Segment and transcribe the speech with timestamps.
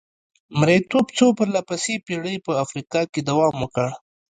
[0.59, 3.87] مریتوب څو پرله پسې پېړۍ په افریقا کې دوام وکړ.